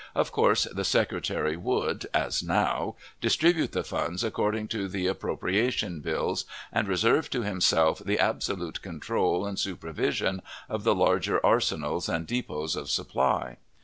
[0.15, 6.43] Of course, the Secretary would, as now, distribute the funds according to the appropriation bills,
[6.73, 12.75] and reserve to himself the absolute control and supervision of the larger arsenals and depots
[12.75, 13.57] of supply.